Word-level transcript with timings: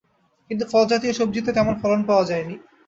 কিন্তু 0.51 0.63
ফলজাতীয় 0.71 1.13
সবজিতে 1.13 1.51
তেমন 1.53 1.73
ফলন 1.81 1.99
পাওয়া 2.09 2.25
যায়নি। 2.25 2.55